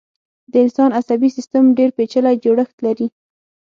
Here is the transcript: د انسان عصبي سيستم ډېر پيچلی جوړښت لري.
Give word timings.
د 0.51 0.53
انسان 0.65 0.89
عصبي 0.99 1.29
سيستم 1.37 1.63
ډېر 1.77 1.89
پيچلی 1.97 2.35
جوړښت 2.43 2.77
لري. 2.85 3.07